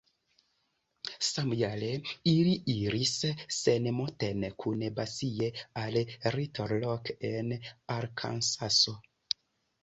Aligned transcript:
Samjare 1.25 1.89
ili 2.31 2.53
iris 2.73 3.11
sen 3.57 3.89
Moten 3.97 4.47
kun 4.65 4.87
Basie 5.01 5.51
al 5.83 5.99
Little 6.39 6.69
Rock 6.87 7.13
en 7.31 7.53
Arkansaso. 7.99 8.97